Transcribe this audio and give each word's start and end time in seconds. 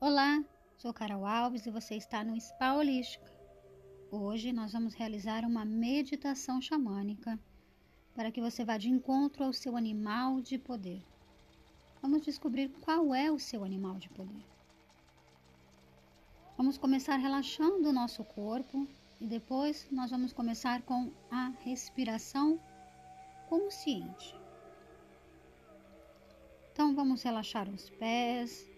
Olá, 0.00 0.44
sou 0.76 0.92
Carol 0.92 1.24
Alves 1.24 1.64
e 1.64 1.70
você 1.70 1.94
está 1.94 2.22
no 2.22 2.38
Spa 2.38 2.74
Holística. 2.74 3.32
Hoje 4.10 4.52
nós 4.52 4.72
vamos 4.72 4.92
realizar 4.92 5.44
uma 5.44 5.64
meditação 5.64 6.60
xamânica 6.60 7.38
para 8.14 8.30
que 8.30 8.40
você 8.40 8.64
vá 8.64 8.76
de 8.76 8.90
encontro 8.90 9.44
ao 9.44 9.52
seu 9.52 9.76
animal 9.76 10.42
de 10.42 10.58
poder. 10.58 11.02
Vamos 12.02 12.22
descobrir 12.22 12.68
qual 12.80 13.14
é 13.14 13.30
o 13.30 13.38
seu 13.38 13.64
animal 13.64 13.94
de 13.94 14.10
poder. 14.10 14.44
Vamos 16.56 16.76
começar 16.76 17.16
relaxando 17.16 17.88
o 17.88 17.92
nosso 17.92 18.22
corpo 18.24 18.86
e 19.20 19.26
depois 19.26 19.88
nós 19.90 20.10
vamos 20.10 20.34
começar 20.34 20.82
com 20.82 21.10
a 21.30 21.48
respiração 21.60 22.60
consciente. 23.48 24.34
Então 26.72 26.94
vamos 26.94 27.22
relaxar 27.22 27.68
os 27.70 27.88
pés, 27.88 28.73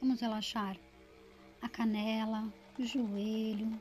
vamos 0.00 0.20
relaxar 0.20 0.78
a 1.60 1.68
canela, 1.68 2.52
o 2.78 2.84
joelho, 2.84 3.80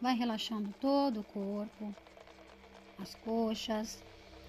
vai 0.00 0.14
relaxando 0.14 0.72
todo 0.74 1.20
o 1.20 1.24
corpo, 1.24 1.94
as 2.98 3.14
coxas, 3.14 4.04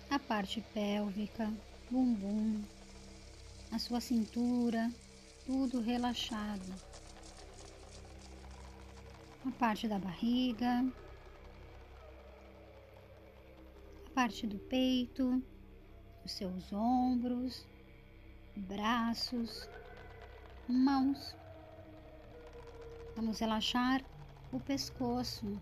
a 0.10 0.20
parte 0.20 0.62
pélvica, 0.74 1.54
bumbum, 1.90 2.62
a 3.72 3.80
sua 3.80 4.02
cintura, 4.02 4.92
tudo 5.46 5.80
relaxado. 5.80 6.74
A 9.46 9.52
parte 9.52 9.88
da 9.88 10.00
barriga, 10.00 10.86
a 14.06 14.10
parte 14.12 14.46
do 14.48 14.58
peito, 14.58 15.42
os 16.26 16.32
seus 16.32 16.74
ombros, 16.74 17.66
braços, 18.56 19.70
mãos. 20.74 21.36
Vamos 23.16 23.40
relaxar 23.40 24.04
o 24.52 24.60
pescoço. 24.60 25.60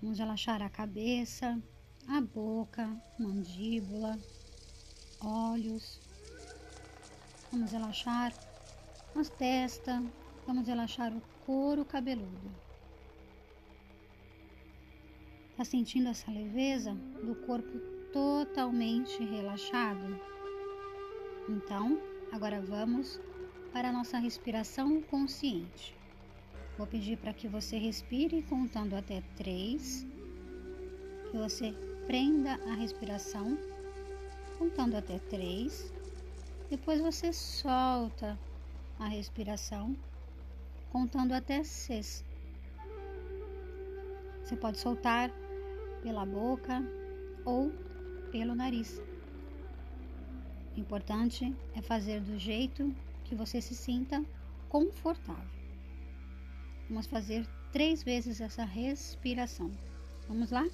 Vamos 0.00 0.18
relaxar 0.18 0.62
a 0.62 0.68
cabeça, 0.68 1.60
a 2.08 2.20
boca, 2.20 2.88
mandíbula, 3.18 4.18
olhos. 5.20 6.00
Vamos 7.50 7.72
relaxar 7.72 8.32
as 9.16 9.28
testas, 9.28 10.02
vamos 10.46 10.66
relaxar 10.66 11.12
o 11.12 11.22
couro 11.46 11.84
cabeludo. 11.84 12.50
Está 15.50 15.64
sentindo 15.64 16.08
essa 16.08 16.30
leveza 16.30 16.94
do 17.24 17.34
corpo 17.46 17.78
totalmente 18.12 19.22
relaxado? 19.24 20.20
Então, 21.48 22.13
agora 22.34 22.60
vamos 22.60 23.20
para 23.72 23.90
a 23.90 23.92
nossa 23.92 24.18
respiração 24.18 25.00
consciente. 25.02 25.96
Vou 26.76 26.84
pedir 26.84 27.16
para 27.16 27.32
que 27.32 27.46
você 27.46 27.78
respire 27.78 28.42
contando 28.42 28.94
até 28.96 29.22
três, 29.36 30.04
que 31.30 31.38
você 31.38 31.72
prenda 32.08 32.54
a 32.68 32.74
respiração 32.74 33.56
contando 34.58 34.96
até 34.96 35.20
três. 35.20 35.92
Depois 36.68 37.00
você 37.00 37.32
solta 37.32 38.36
a 38.98 39.06
respiração 39.06 39.96
contando 40.90 41.34
até 41.34 41.62
seis. 41.62 42.24
Você 44.42 44.56
pode 44.56 44.78
soltar 44.78 45.30
pela 46.02 46.26
boca 46.26 46.82
ou 47.44 47.70
pelo 48.32 48.56
nariz. 48.56 49.00
O 50.76 50.80
importante 50.80 51.54
é 51.74 51.80
fazer 51.80 52.20
do 52.20 52.38
jeito 52.38 52.94
que 53.24 53.34
você 53.34 53.60
se 53.60 53.74
sinta 53.74 54.24
confortável. 54.68 55.48
Vamos 56.88 57.06
fazer 57.06 57.46
três 57.72 58.02
vezes 58.02 58.40
essa 58.40 58.64
respiração. 58.64 59.70
Vamos 60.28 60.50
lá? 60.50 60.66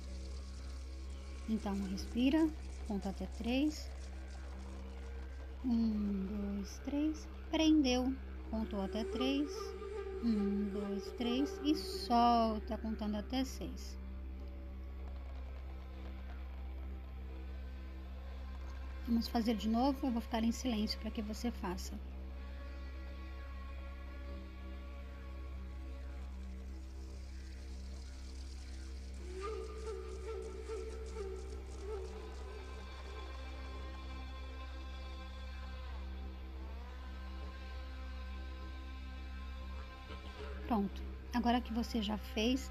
Então, 1.49 1.75
respira, 1.91 2.49
conta 2.89 3.11
até 3.11 3.27
três. 3.27 3.91
Um, 5.65 6.27
dois, 6.27 6.79
três. 6.85 7.29
Prendeu, 7.51 8.15
contou 8.51 8.81
até 8.81 9.05
três. 9.05 9.51
Um, 10.25 10.69
dois, 10.73 11.13
três. 11.19 11.61
E 11.63 11.75
solta, 11.75 12.79
contando 12.79 13.17
até 13.17 13.45
seis. 13.45 14.00
Vamos 19.11 19.27
fazer 19.27 19.57
de 19.57 19.69
novo. 19.69 20.07
Eu 20.07 20.13
vou 20.13 20.23
ficar 20.23 20.45
em 20.45 20.53
silêncio 20.53 20.97
para 21.01 21.11
que 21.11 21.21
você 21.21 21.51
faça. 21.51 21.99
Pronto. 40.69 41.03
Agora 41.35 41.61
que 41.61 41.73
você 41.73 42.01
já 42.01 42.17
fez 42.17 42.71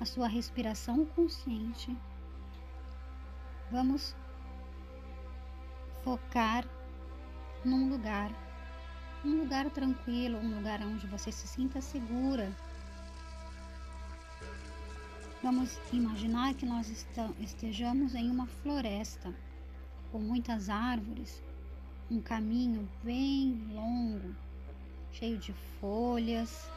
a 0.00 0.06
sua 0.06 0.28
respiração 0.28 1.04
consciente, 1.04 1.94
vamos 3.70 4.16
focar 6.04 6.66
num 7.64 7.88
lugar, 7.88 8.30
um 9.24 9.38
lugar 9.38 9.70
tranquilo, 9.70 10.36
um 10.36 10.56
lugar 10.56 10.82
onde 10.82 11.06
você 11.06 11.32
se 11.32 11.48
sinta 11.48 11.80
segura. 11.80 12.54
Vamos 15.42 15.80
imaginar 15.90 16.52
que 16.54 16.66
nós 16.66 17.06
estejamos 17.40 18.14
em 18.14 18.30
uma 18.30 18.46
floresta 18.46 19.34
com 20.12 20.18
muitas 20.18 20.68
árvores, 20.68 21.42
um 22.10 22.20
caminho 22.20 22.86
bem 23.02 23.66
longo, 23.72 24.36
cheio 25.10 25.38
de 25.38 25.54
folhas, 25.80 26.68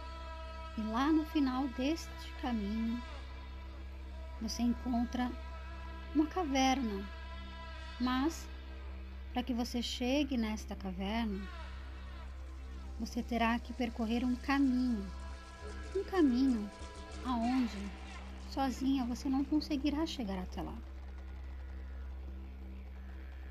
e 0.78 0.82
lá 0.82 1.12
no 1.12 1.26
final 1.26 1.68
deste 1.70 2.32
caminho 2.42 3.02
você 4.42 4.62
encontra 4.62 5.30
uma 6.16 6.28
caverna, 6.28 7.06
mas 8.00 8.48
para 9.38 9.44
que 9.44 9.54
você 9.54 9.84
chegue 9.84 10.36
nesta 10.36 10.76
caverna, 10.76 11.48
você 13.00 13.22
terá 13.22 13.60
que 13.60 13.72
percorrer 13.72 14.26
um 14.26 14.36
caminho, 14.36 15.06
um 15.96 16.04
caminho 16.06 16.68
aonde 17.24 17.78
sozinha 18.50 19.06
você 19.06 19.30
não 19.30 19.44
conseguirá 19.44 20.08
chegar 20.08 20.40
até 20.40 20.60
lá. 20.64 20.74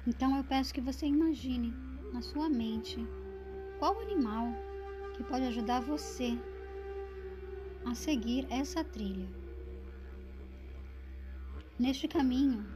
Então 0.05 0.37
eu 0.37 0.43
peço 0.43 0.75
que 0.75 0.81
você 0.81 1.07
imagine 1.07 1.73
na 2.13 2.21
sua 2.21 2.49
mente 2.49 2.99
qual 3.79 4.01
animal 4.01 4.49
que 5.17 5.23
pode 5.23 5.45
ajudar 5.45 5.83
você 5.83 6.37
a 7.85 7.95
seguir 7.95 8.45
essa 8.51 8.83
trilha. 8.83 9.29
Neste 11.79 12.09
caminho, 12.09 12.67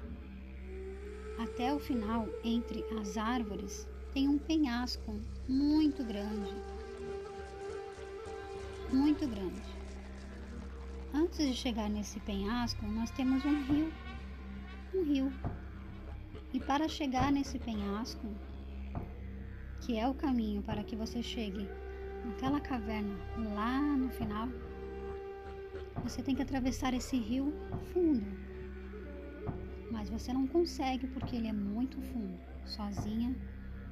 até 1.41 1.75
o 1.75 1.79
final, 1.79 2.29
entre 2.45 2.85
as 3.01 3.17
árvores, 3.17 3.89
tem 4.13 4.29
um 4.29 4.37
penhasco 4.37 5.19
muito 5.49 6.05
grande. 6.05 6.55
Muito 8.93 9.27
grande. 9.27 9.63
Antes 11.15 11.39
de 11.39 11.55
chegar 11.55 11.89
nesse 11.89 12.21
penhasco, 12.21 12.85
nós 12.87 13.11
temos 13.13 13.43
um 13.47 13.63
rio. 13.63 13.91
Um 14.95 15.03
rio. 15.03 15.33
E 16.53 16.61
para 16.61 16.87
chegar 16.89 17.33
nesse 17.33 17.59
penhasco, 17.59 18.27
que 19.81 19.99
é 19.99 20.07
o 20.07 20.13
caminho 20.13 20.61
para 20.61 20.85
que 20.85 20.95
você 20.95 21.23
chegue 21.23 21.67
naquela 22.23 22.61
caverna 22.61 23.17
lá 23.55 23.81
no 23.81 24.11
final, 24.11 24.47
você 26.03 26.23
tem 26.23 26.35
que 26.35 26.43
atravessar 26.43 26.93
esse 26.93 27.17
rio 27.17 27.55
fundo. 27.95 28.27
Mas 29.91 30.09
você 30.09 30.33
não 30.33 30.47
consegue 30.47 31.07
porque 31.09 31.37
ele 31.37 31.49
é 31.49 31.53
muito 31.53 32.01
fundo. 32.01 32.39
Sozinha 32.65 33.35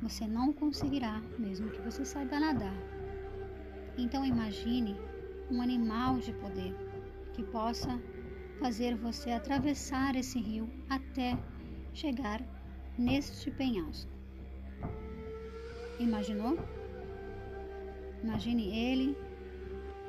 você 0.01 0.27
não 0.27 0.53
conseguirá, 0.53 1.21
mesmo 1.39 1.71
que 1.71 1.81
você 1.81 2.05
saiba 2.05 2.39
nadar. 2.39 2.77
Então 3.97 4.25
imagine 4.25 4.97
um 5.51 5.61
animal 5.61 6.19
de 6.19 6.33
poder 6.33 6.75
que 7.33 7.43
possa 7.43 8.01
fazer 8.61 8.97
você 8.97 9.31
atravessar 9.31 10.15
esse 10.15 10.39
rio 10.39 10.69
até 10.89 11.37
chegar 11.93 12.41
neste 12.97 13.51
penhasco. 13.51 14.11
Imaginou? 15.99 16.59
Imagine 18.23 18.69
ele 18.69 19.17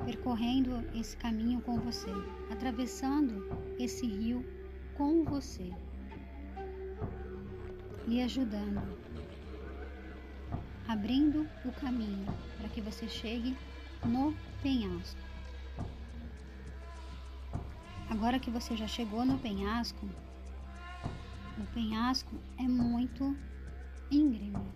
percorrendo 0.04 0.84
esse 0.94 1.16
caminho 1.16 1.60
com 1.60 1.78
você, 1.78 2.10
atravessando 2.50 3.46
esse 3.78 4.06
rio 4.06 4.44
com 5.00 5.24
você, 5.24 5.72
lhe 8.06 8.20
ajudando 8.20 8.82
abrindo 10.86 11.48
o 11.64 11.72
caminho 11.72 12.26
para 12.58 12.68
que 12.68 12.82
você 12.82 13.08
chegue 13.08 13.56
no 14.04 14.36
penhasco. 14.62 15.18
Agora 18.10 18.38
que 18.38 18.50
você 18.50 18.76
já 18.76 18.86
chegou 18.86 19.24
no 19.24 19.38
penhasco, 19.38 20.06
o 21.56 21.64
penhasco 21.72 22.36
é 22.58 22.68
muito 22.68 23.34
íngreme. 24.10 24.68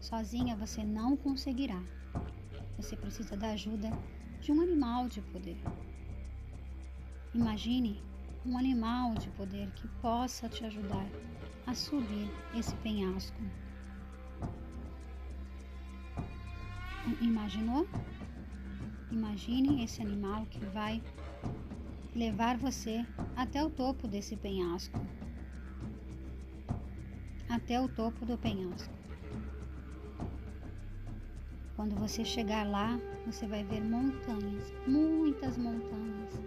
Sozinha 0.00 0.54
você 0.54 0.84
não 0.84 1.16
conseguirá. 1.16 1.82
Você 2.76 2.94
precisa 2.94 3.36
da 3.36 3.48
ajuda 3.50 3.90
de 4.40 4.52
um 4.52 4.60
animal 4.60 5.08
de 5.08 5.20
poder. 5.20 5.60
Imagine 7.34 8.00
um 8.44 8.56
animal 8.56 9.14
de 9.14 9.28
poder 9.30 9.70
que 9.72 9.86
possa 10.00 10.48
te 10.48 10.64
ajudar 10.64 11.06
a 11.66 11.74
subir 11.74 12.30
esse 12.54 12.74
penhasco. 12.76 13.40
Imaginou? 17.20 17.86
Imagine 19.10 19.84
esse 19.84 20.00
animal 20.00 20.46
que 20.46 20.64
vai 20.66 21.02
levar 22.14 22.56
você 22.56 23.04
até 23.36 23.62
o 23.62 23.70
topo 23.70 24.08
desse 24.08 24.36
penhasco. 24.36 24.98
Até 27.48 27.80
o 27.80 27.88
topo 27.88 28.24
do 28.24 28.38
penhasco. 28.38 28.94
Quando 31.76 31.94
você 31.96 32.24
chegar 32.24 32.66
lá, 32.66 33.00
você 33.26 33.46
vai 33.46 33.64
ver 33.64 33.80
montanhas, 33.82 34.72
muitas 34.86 35.56
montanhas, 35.56 36.40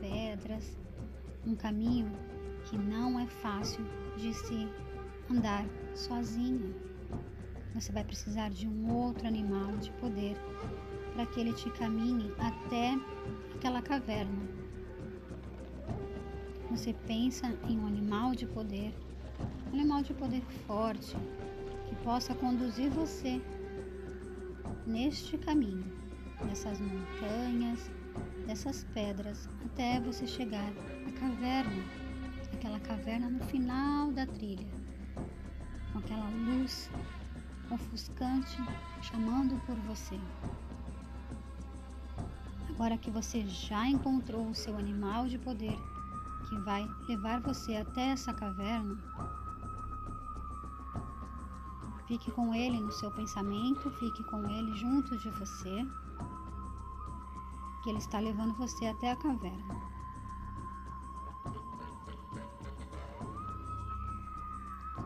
pedras, 0.00 0.78
um 1.46 1.54
caminho 1.54 2.10
que 2.64 2.76
não 2.76 3.18
é 3.18 3.26
fácil 3.26 3.84
de 4.16 4.34
se 4.34 4.68
andar 5.30 5.64
sozinho. 5.94 6.74
Você 7.74 7.92
vai 7.92 8.04
precisar 8.04 8.50
de 8.50 8.66
um 8.66 8.92
outro 8.92 9.26
animal 9.26 9.76
de 9.78 9.90
poder 9.92 10.36
para 11.14 11.26
que 11.26 11.40
ele 11.40 11.52
te 11.52 11.70
caminhe 11.70 12.32
até 12.38 12.98
aquela 13.54 13.80
caverna. 13.80 14.48
Você 16.70 16.92
pensa 16.92 17.48
em 17.68 17.78
um 17.78 17.86
animal 17.86 18.32
de 18.32 18.46
poder, 18.46 18.94
um 19.72 19.78
animal 19.78 20.02
de 20.02 20.14
poder 20.14 20.42
forte 20.66 21.16
que 21.88 21.96
possa 21.96 22.34
conduzir 22.34 22.90
você 22.90 23.40
neste 24.86 25.36
caminho, 25.36 25.84
nessas 26.46 26.80
montanhas, 26.80 27.90
dessas 28.46 28.84
pedras, 28.94 29.48
até 29.64 30.00
você 30.00 30.26
chegar 30.26 30.72
à 31.06 31.12
caverna, 31.20 31.84
aquela 32.52 32.80
caverna 32.80 33.28
no 33.28 33.40
final 33.44 34.12
da 34.12 34.26
trilha, 34.26 34.66
com 35.92 35.98
aquela 35.98 36.28
luz 36.28 36.90
ofuscante 37.70 38.56
chamando 39.02 39.58
por 39.66 39.76
você. 39.76 40.18
Agora 42.70 42.96
que 42.96 43.10
você 43.10 43.46
já 43.46 43.86
encontrou 43.86 44.48
o 44.48 44.54
seu 44.54 44.76
animal 44.76 45.28
de 45.28 45.38
poder 45.38 45.78
que 46.48 46.58
vai 46.58 46.88
levar 47.08 47.40
você 47.40 47.76
até 47.76 48.08
essa 48.08 48.32
caverna, 48.32 48.96
fique 52.08 52.30
com 52.32 52.52
ele 52.52 52.80
no 52.80 52.90
seu 52.90 53.10
pensamento, 53.12 53.90
fique 53.92 54.24
com 54.24 54.48
ele 54.48 54.74
junto 54.76 55.16
de 55.16 55.30
você, 55.30 55.86
que 57.82 57.90
ele 57.90 57.98
está 57.98 58.18
levando 58.18 58.54
você 58.54 58.86
até 58.86 59.10
a 59.10 59.16
caverna. 59.16 59.80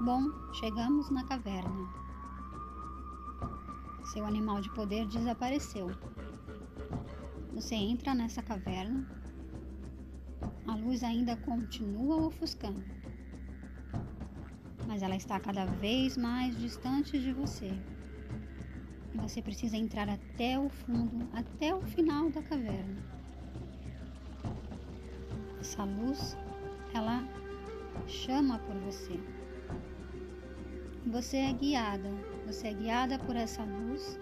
Bom, 0.00 0.30
chegamos 0.52 1.10
na 1.10 1.24
caverna 1.24 2.04
seu 4.14 4.24
animal 4.24 4.60
de 4.60 4.70
poder 4.70 5.06
desapareceu. 5.08 5.90
Você 7.52 7.74
entra 7.74 8.14
nessa 8.14 8.40
caverna, 8.40 9.04
a 10.68 10.76
luz 10.76 11.02
ainda 11.02 11.36
continua 11.36 12.26
ofuscando, 12.26 12.84
mas 14.86 15.02
ela 15.02 15.16
está 15.16 15.40
cada 15.40 15.64
vez 15.64 16.16
mais 16.16 16.56
distante 16.56 17.18
de 17.18 17.32
você. 17.32 17.72
Você 19.14 19.40
precisa 19.40 19.76
entrar 19.76 20.08
até 20.08 20.58
o 20.58 20.68
fundo, 20.68 21.28
até 21.32 21.74
o 21.74 21.80
final 21.82 22.30
da 22.30 22.42
caverna. 22.42 23.02
Essa 25.60 25.84
luz, 25.84 26.36
ela 26.92 27.26
chama 28.06 28.58
por 28.58 28.76
você. 28.76 29.18
Você 31.06 31.36
é 31.36 31.52
guiada 31.52 32.34
você 32.46 32.68
é 32.68 32.74
guiada 32.74 33.18
por 33.18 33.36
essa 33.36 33.64
luz, 33.64 34.18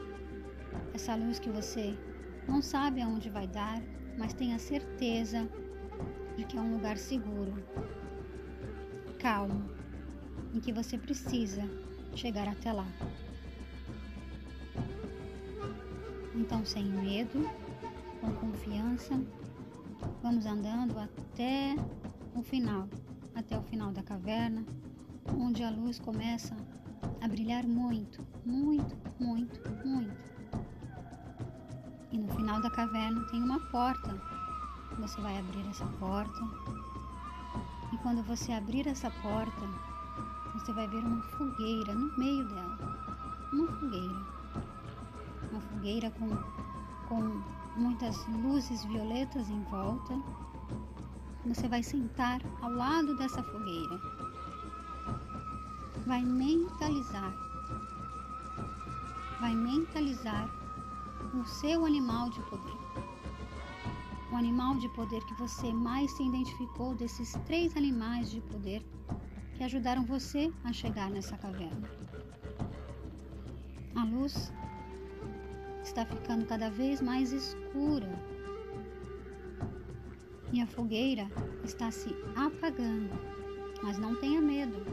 essa 0.95 1.17
luz 1.17 1.41
que 1.41 1.51
você 1.51 1.99
não 2.47 2.63
sabe 2.63 3.03
aonde 3.03 3.29
vai 3.29 3.49
dar, 3.49 3.83
mas 4.17 4.33
tenha 4.33 4.59
certeza 4.61 5.49
de 6.37 6.45
que 6.45 6.57
é 6.57 6.61
um 6.61 6.73
lugar 6.73 6.97
seguro, 6.97 7.53
calmo, 9.19 9.69
em 10.55 10.61
que 10.61 10.73
você 10.73 10.97
precisa 10.97 11.63
chegar 12.15 12.47
até 12.47 12.73
lá. 12.73 12.87
Então, 16.43 16.65
sem 16.65 16.85
medo, 16.85 17.49
com 18.21 18.33
confiança, 18.33 19.15
vamos 20.21 20.45
andando 20.45 20.99
até 20.99 21.77
o 22.35 22.43
final, 22.43 22.89
até 23.33 23.57
o 23.57 23.63
final 23.63 23.93
da 23.93 24.03
caverna, 24.03 24.67
onde 25.39 25.63
a 25.63 25.71
luz 25.71 26.01
começa 26.01 26.57
a 27.21 27.29
brilhar 27.29 27.65
muito, 27.65 28.27
muito, 28.45 28.97
muito, 29.21 29.61
muito. 29.87 30.17
E 32.11 32.19
no 32.19 32.27
final 32.35 32.61
da 32.61 32.71
caverna 32.73 33.25
tem 33.31 33.41
uma 33.41 33.61
porta. 33.71 34.21
Você 34.99 35.21
vai 35.21 35.39
abrir 35.39 35.65
essa 35.71 35.87
porta. 36.01 36.41
E 37.93 37.99
quando 37.99 38.21
você 38.25 38.51
abrir 38.51 38.89
essa 38.89 39.13
porta, 39.23 39.63
você 40.55 40.73
vai 40.73 40.89
ver 40.89 41.05
uma 41.05 41.23
fogueira 41.23 41.95
no 41.95 42.19
meio 42.19 42.49
dela. 42.49 42.92
Fogueira 45.83 46.13
com, 46.13 46.29
com 47.09 47.43
muitas 47.77 48.25
luzes 48.29 48.85
violetas 48.85 49.51
em 49.51 49.65
volta. 49.65 50.15
Você 51.45 51.67
vai 51.67 51.83
sentar 51.83 52.41
ao 52.61 52.71
lado 52.71 53.17
dessa 53.17 53.43
fogueira 53.43 54.01
vai 56.07 56.23
mentalizar. 56.23 57.35
Vai 59.41 59.57
mentalizar 59.57 60.49
o 61.35 61.45
seu 61.45 61.85
animal 61.85 62.31
de 62.31 62.41
poder. 62.43 62.79
O 64.31 64.37
animal 64.37 64.77
de 64.77 64.89
poder 64.91 65.21
que 65.25 65.35
você 65.35 65.73
mais 65.73 66.13
se 66.13 66.23
identificou 66.23 66.95
desses 66.95 67.33
três 67.45 67.77
animais 67.77 68.31
de 68.31 68.41
poder 68.41 68.87
que 69.57 69.65
ajudaram 69.65 70.05
você 70.05 70.53
a 70.63 70.73
chegar 70.73 71.11
nessa 71.11 71.37
caverna. 71.37 71.91
A 73.97 74.05
luz 74.05 74.53
está 75.83 76.05
ficando 76.05 76.47
cada 76.47 76.71
vez 76.71 77.01
mais 77.01 77.33
escura 77.33 78.09
e 80.53 80.61
a 80.61 80.67
fogueira 80.67 81.27
está 81.65 81.91
se 81.91 82.15
apagando. 82.37 83.11
Mas 83.83 83.99
não 83.99 84.15
tenha 84.15 84.41
medo, 84.41 84.85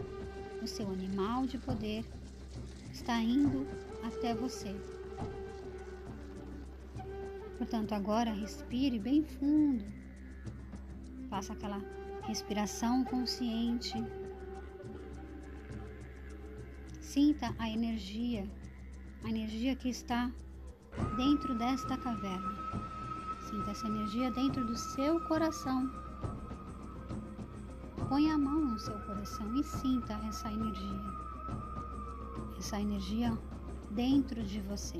o 0.61 0.67
seu 0.67 0.89
animal 0.89 1.45
de 1.45 1.57
poder 1.57 2.03
está 2.91 3.21
indo 3.21 3.67
até 4.03 4.33
você. 4.33 4.75
Portanto, 7.57 7.93
agora 7.93 8.31
respire 8.31 8.97
bem 8.97 9.21
fundo. 9.23 9.83
Faça 11.29 11.53
aquela 11.53 11.79
respiração 12.23 13.03
consciente. 13.03 13.93
Sinta 17.01 17.53
a 17.59 17.69
energia, 17.69 18.49
a 19.23 19.29
energia 19.29 19.75
que 19.75 19.89
está 19.89 20.31
dentro 21.15 21.53
desta 21.55 21.97
caverna. 21.97 22.55
Sinta 23.41 23.71
essa 23.71 23.87
energia 23.87 24.31
dentro 24.31 24.65
do 24.65 24.75
seu 24.75 25.19
coração. 25.21 25.89
Põe 28.07 28.31
a 28.31 28.37
mão 28.37 28.65
no 28.65 28.79
seu 28.79 28.97
coração 28.99 29.55
e 29.55 29.63
sinta 29.63 30.13
essa 30.27 30.51
energia. 30.51 31.01
Essa 32.57 32.79
energia 32.79 33.37
dentro 33.91 34.43
de 34.43 34.61
você, 34.61 34.97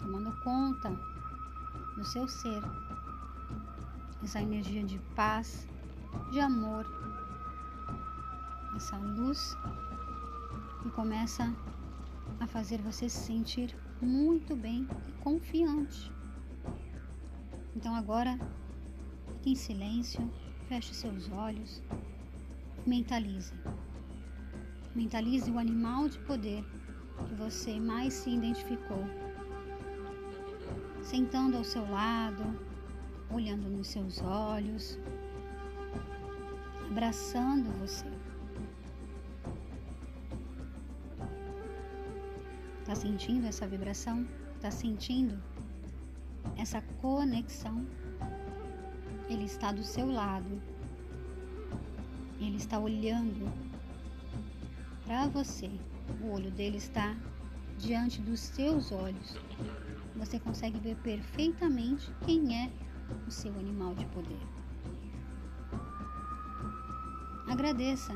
tomando 0.00 0.32
conta 0.42 0.90
do 1.96 2.04
seu 2.04 2.26
ser. 2.28 2.62
Essa 4.22 4.40
energia 4.40 4.84
de 4.84 4.98
paz, 5.16 5.68
de 6.30 6.40
amor, 6.40 6.86
essa 8.76 8.96
luz 8.96 9.56
que 10.82 10.90
começa 10.90 11.52
a 12.40 12.46
fazer 12.46 12.80
você 12.82 13.08
se 13.08 13.26
sentir 13.26 13.76
muito 14.02 14.54
bem 14.56 14.86
e 15.08 15.12
confiante. 15.22 16.12
Então 17.74 17.94
agora, 17.94 18.38
fique 19.28 19.50
em 19.52 19.54
silêncio, 19.54 20.30
feche 20.68 20.94
seus 20.94 21.30
olhos 21.30 21.82
Mentalize. 22.84 23.54
Mentalize 24.92 25.48
o 25.48 25.58
animal 25.58 26.08
de 26.08 26.18
poder 26.18 26.64
que 27.28 27.34
você 27.34 27.78
mais 27.78 28.12
se 28.12 28.30
identificou, 28.30 29.04
sentando 31.00 31.56
ao 31.56 31.62
seu 31.62 31.88
lado, 31.88 32.42
olhando 33.30 33.68
nos 33.68 33.86
seus 33.86 34.20
olhos, 34.20 34.98
abraçando 36.90 37.70
você. 37.78 38.11
Tá 42.92 42.96
sentindo 42.96 43.46
essa 43.46 43.66
vibração? 43.66 44.28
Tá 44.60 44.70
sentindo 44.70 45.42
essa 46.58 46.82
conexão? 47.00 47.86
Ele 49.30 49.44
está 49.44 49.72
do 49.72 49.82
seu 49.82 50.12
lado. 50.12 50.60
Ele 52.38 52.58
está 52.58 52.78
olhando 52.78 53.50
para 55.06 55.26
você. 55.28 55.70
O 56.20 56.32
olho 56.32 56.50
dele 56.50 56.76
está 56.76 57.16
diante 57.78 58.20
dos 58.20 58.40
seus 58.40 58.92
olhos. 58.92 59.38
Você 60.16 60.38
consegue 60.38 60.78
ver 60.78 60.96
perfeitamente 60.96 62.12
quem 62.26 62.62
é 62.62 62.70
o 63.26 63.30
seu 63.30 63.54
animal 63.58 63.94
de 63.94 64.04
poder. 64.04 64.46
Agradeça. 67.48 68.12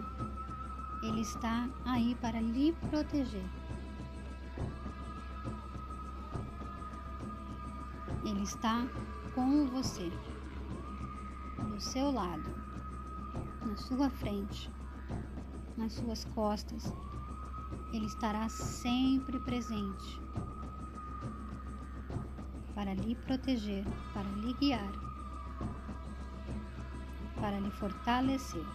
Ele 1.03 1.23
está 1.23 1.67
aí 1.87 2.15
para 2.21 2.43
lhe 2.43 2.75
proteger. 2.91 3.66
Ele 8.27 8.43
está 8.43 8.85
com 9.37 9.69
você, 9.69 10.11
do 11.69 11.81
seu 11.81 12.11
lado, 12.11 12.51
na 13.65 13.77
sua 13.77 14.11
frente, 14.11 14.69
nas 15.77 15.93
suas 15.93 16.25
costas. 16.35 16.93
Ele 17.93 18.07
estará 18.07 18.49
sempre 18.49 19.39
presente 19.39 20.21
para 22.75 22.95
lhe 22.95 23.15
proteger, 23.15 23.85
para 24.13 24.29
lhe 24.29 24.53
guiar, 24.55 24.93
para 27.37 27.61
lhe 27.61 27.71
fortalecer. 27.71 28.67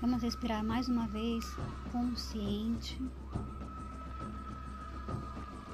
Vamos 0.00 0.24
respirar 0.24 0.64
mais 0.64 0.88
uma 0.88 1.06
vez, 1.06 1.44
consciente. 1.92 3.00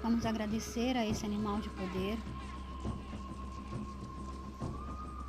Vamos 0.08 0.24
agradecer 0.24 0.96
a 0.96 1.04
esse 1.04 1.26
animal 1.26 1.60
de 1.60 1.68
poder 1.68 2.16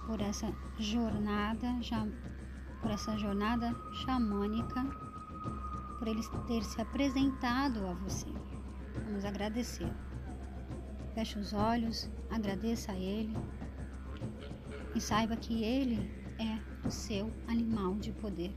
por 0.08 0.22
essa 0.22 0.56
jornada, 0.78 1.76
já, 1.82 2.08
por 2.82 2.90
essa 2.90 3.18
jornada 3.18 3.76
xamânica, 4.06 4.86
por 5.98 6.08
ele 6.08 6.22
ter 6.48 6.64
se 6.64 6.80
apresentado 6.80 7.86
a 7.88 7.94
você. 7.94 8.28
Vamos 9.06 9.26
agradecer. 9.26 9.92
Feche 11.14 11.38
os 11.38 11.52
olhos, 11.52 12.10
agradeça 12.30 12.94
a 12.94 12.96
ele 12.96 13.36
e 14.96 15.02
saiba 15.02 15.36
que 15.36 15.62
ele 15.62 16.10
é 16.40 16.88
o 16.88 16.90
seu 16.90 17.30
animal 17.50 17.96
de 17.96 18.14
poder 18.14 18.56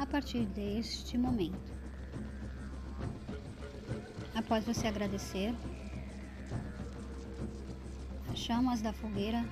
a 0.00 0.04
partir 0.04 0.46
deste 0.46 1.16
momento. 1.16 1.79
Após 4.34 4.64
você 4.64 4.86
agradecer, 4.86 5.54
as 8.30 8.38
chamas 8.38 8.80
da 8.80 8.92
fogueira 8.92 9.44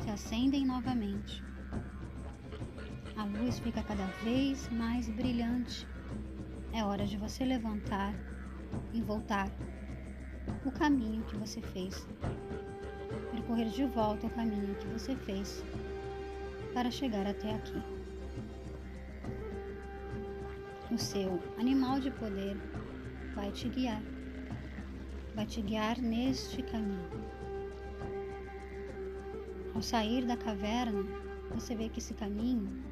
se 0.00 0.10
acendem 0.10 0.66
novamente. 0.66 1.42
A 3.16 3.24
luz 3.24 3.58
fica 3.58 3.82
cada 3.82 4.06
vez 4.24 4.68
mais 4.70 5.08
brilhante. 5.08 5.86
É 6.72 6.82
hora 6.84 7.06
de 7.06 7.16
você 7.16 7.44
levantar 7.44 8.14
e 8.92 9.00
voltar 9.00 9.50
o 10.64 10.70
caminho 10.70 11.22
que 11.24 11.36
você 11.36 11.60
fez. 11.60 12.06
Percorrer 13.30 13.68
de 13.68 13.84
volta 13.84 14.26
o 14.26 14.30
caminho 14.30 14.74
que 14.76 14.86
você 14.88 15.14
fez 15.16 15.64
para 16.72 16.90
chegar 16.90 17.26
até 17.26 17.54
aqui 17.54 17.82
o 20.94 20.98
seu 20.98 21.42
animal 21.58 21.98
de 21.98 22.10
poder 22.12 22.56
vai 23.34 23.50
te 23.50 23.68
guiar, 23.68 24.00
guiar 25.62 26.00
neste 26.00 26.62
caminho. 26.62 27.10
Ao 29.74 29.82
sair 29.82 30.24
da 30.24 30.36
caverna, 30.36 31.02
você 31.52 31.74
vê 31.74 31.88
que 31.88 31.98
esse 31.98 32.14
caminho 32.14 32.84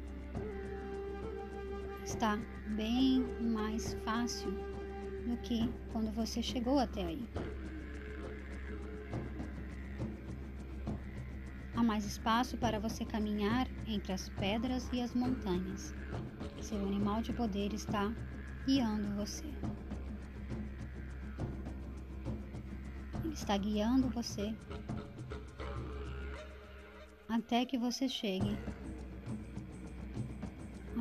está 2.03 2.37
bem 2.67 3.25
mais 3.39 3.93
fácil 4.05 4.51
do 5.25 5.37
que 5.37 5.69
quando 5.91 6.11
você 6.11 6.41
chegou 6.41 6.79
até 6.79 7.03
aí. 7.05 7.27
Há 11.75 11.83
mais 11.83 12.05
espaço 12.05 12.57
para 12.57 12.79
você 12.79 13.05
caminhar 13.05 13.67
entre 13.87 14.11
as 14.11 14.29
pedras 14.29 14.89
e 14.91 15.01
as 15.01 15.13
montanhas. 15.13 15.95
Seu 16.61 16.79
animal 16.79 17.21
de 17.21 17.33
poder 17.33 17.73
está 17.73 18.13
guiando 18.65 19.15
você. 19.15 19.45
Está 23.43 23.57
guiando 23.57 24.07
você 24.07 24.55
até 27.27 27.65
que 27.65 27.77
você 27.77 28.07
chegue 28.07 28.57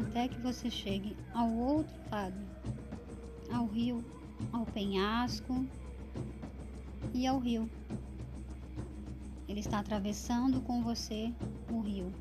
até 0.00 0.26
que 0.26 0.40
você 0.40 0.68
chegue 0.68 1.16
ao 1.32 1.48
outro 1.52 1.94
lado, 2.10 2.34
ao 3.52 3.66
rio, 3.66 4.04
ao 4.52 4.66
penhasco 4.66 5.64
e 7.14 7.28
ao 7.28 7.38
rio. 7.38 7.70
Ele 9.48 9.60
está 9.60 9.78
atravessando 9.78 10.60
com 10.62 10.82
você 10.82 11.32
o 11.70 11.80
rio. 11.80 12.12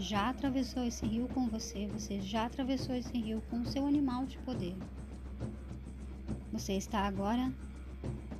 já 0.00 0.30
atravessou 0.30 0.84
esse 0.84 1.04
rio 1.04 1.26
com 1.28 1.48
você, 1.48 1.88
você 1.88 2.20
já 2.20 2.46
atravessou 2.46 2.94
esse 2.94 3.18
rio 3.18 3.42
com 3.50 3.60
o 3.60 3.66
seu 3.66 3.84
animal 3.84 4.26
de 4.26 4.38
poder. 4.38 4.76
Você 6.58 6.72
está 6.72 7.06
agora 7.06 7.54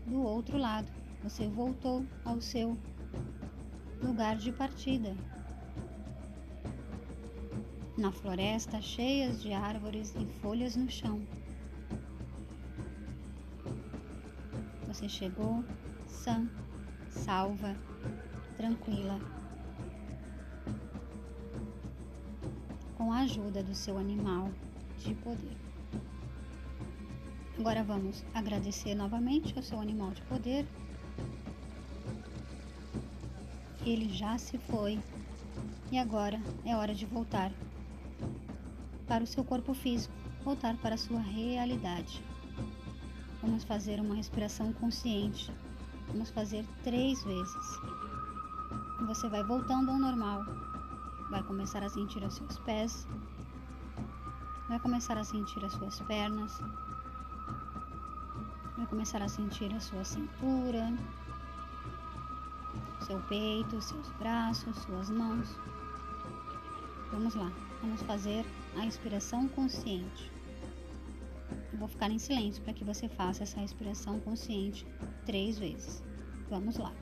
do 0.04 0.20
outro 0.20 0.58
lado. 0.58 0.90
Você 1.22 1.46
voltou 1.46 2.04
ao 2.24 2.40
seu 2.40 2.76
lugar 4.02 4.36
de 4.36 4.50
partida. 4.50 5.16
Na 7.96 8.10
floresta 8.10 8.82
cheias 8.82 9.40
de 9.40 9.52
árvores 9.52 10.16
e 10.16 10.26
folhas 10.40 10.74
no 10.74 10.90
chão. 10.90 11.22
Você 14.88 15.08
chegou 15.08 15.64
sã, 16.08 16.50
salva, 17.08 17.76
tranquila 18.56 19.20
com 22.96 23.12
a 23.12 23.20
ajuda 23.20 23.62
do 23.62 23.76
seu 23.76 23.96
animal 23.96 24.50
de 24.98 25.14
poder. 25.14 25.67
Agora 27.58 27.82
vamos 27.82 28.24
agradecer 28.32 28.94
novamente 28.94 29.52
ao 29.56 29.62
seu 29.64 29.80
animal 29.80 30.12
de 30.12 30.22
poder. 30.22 30.64
Ele 33.84 34.08
já 34.08 34.38
se 34.38 34.56
foi 34.58 35.00
e 35.90 35.98
agora 35.98 36.40
é 36.64 36.76
hora 36.76 36.94
de 36.94 37.04
voltar 37.04 37.50
para 39.08 39.24
o 39.24 39.26
seu 39.26 39.42
corpo 39.42 39.74
físico, 39.74 40.14
voltar 40.44 40.76
para 40.76 40.94
a 40.94 40.98
sua 40.98 41.18
realidade. 41.18 42.22
Vamos 43.42 43.64
fazer 43.64 44.00
uma 44.00 44.14
respiração 44.14 44.72
consciente. 44.74 45.52
Vamos 46.06 46.30
fazer 46.30 46.64
três 46.84 47.24
vezes. 47.24 47.80
Você 49.06 49.28
vai 49.28 49.42
voltando 49.42 49.90
ao 49.90 49.98
normal, 49.98 50.44
vai 51.28 51.42
começar 51.42 51.82
a 51.82 51.88
sentir 51.88 52.22
os 52.22 52.34
seus 52.34 52.58
pés, 52.60 53.06
vai 54.68 54.78
começar 54.78 55.18
a 55.18 55.24
sentir 55.24 55.64
as 55.64 55.72
suas 55.72 55.98
pernas, 56.00 56.60
vai 58.78 58.86
começar 58.86 59.20
a 59.20 59.28
sentir 59.28 59.74
a 59.74 59.80
sua 59.80 60.04
cintura, 60.04 60.96
seu 63.04 63.20
peito, 63.22 63.80
seus 63.82 64.08
braços, 64.12 64.76
suas 64.78 65.10
mãos. 65.10 65.48
Vamos 67.10 67.34
lá, 67.34 67.50
vamos 67.82 68.00
fazer 68.02 68.46
a 68.76 68.82
respiração 68.82 69.48
consciente. 69.48 70.30
Eu 71.72 71.78
vou 71.80 71.88
ficar 71.88 72.08
em 72.08 72.20
silêncio 72.20 72.62
para 72.62 72.72
que 72.72 72.84
você 72.84 73.08
faça 73.08 73.42
essa 73.42 73.58
respiração 73.58 74.20
consciente 74.20 74.86
três 75.26 75.58
vezes. 75.58 76.00
Vamos 76.48 76.78
lá. 76.78 76.92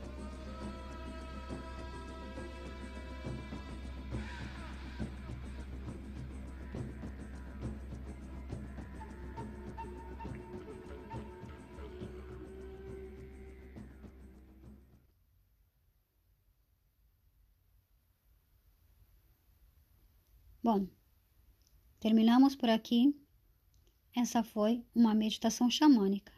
Terminamos 22.06 22.54
por 22.54 22.68
aqui. 22.68 23.20
Essa 24.16 24.40
foi 24.44 24.86
uma 24.94 25.12
meditação 25.12 25.68
xamânica 25.68 26.32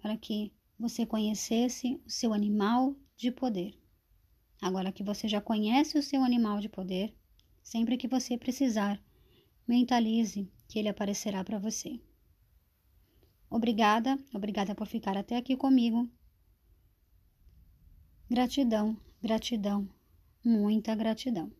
para 0.00 0.16
que 0.16 0.52
você 0.78 1.04
conhecesse 1.04 2.00
o 2.06 2.08
seu 2.08 2.32
animal 2.32 2.94
de 3.16 3.32
poder. 3.32 3.76
Agora 4.60 4.92
que 4.92 5.02
você 5.02 5.26
já 5.26 5.40
conhece 5.40 5.98
o 5.98 6.02
seu 6.02 6.22
animal 6.22 6.60
de 6.60 6.68
poder, 6.68 7.12
sempre 7.60 7.96
que 7.96 8.06
você 8.06 8.38
precisar, 8.38 9.02
mentalize 9.66 10.48
que 10.68 10.78
ele 10.78 10.88
aparecerá 10.88 11.42
para 11.42 11.58
você. 11.58 12.00
Obrigada, 13.50 14.16
obrigada 14.32 14.76
por 14.76 14.86
ficar 14.86 15.16
até 15.16 15.36
aqui 15.36 15.56
comigo. 15.56 16.08
Gratidão, 18.30 18.96
gratidão, 19.20 19.88
muita 20.44 20.94
gratidão. 20.94 21.50